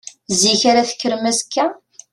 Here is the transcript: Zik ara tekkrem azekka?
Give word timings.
Zik 0.39 0.61
ara 0.71 0.89
tekkrem 0.89 1.23
azekka? 1.29 1.65